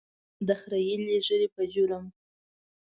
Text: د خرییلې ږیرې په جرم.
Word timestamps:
د 0.47 0.49
خرییلې 0.61 1.17
ږیرې 1.27 1.47
په 1.55 1.61
جرم. 1.73 2.05